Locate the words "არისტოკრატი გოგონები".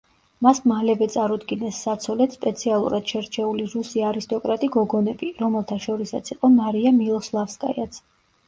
4.13-5.31